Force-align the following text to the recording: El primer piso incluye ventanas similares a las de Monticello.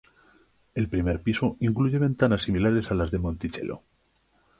El 0.73 0.89
primer 0.89 1.19
piso 1.21 1.57
incluye 1.59 1.99
ventanas 1.99 2.41
similares 2.41 2.89
a 2.89 2.95
las 2.95 3.11
de 3.11 3.19
Monticello. 3.19 3.83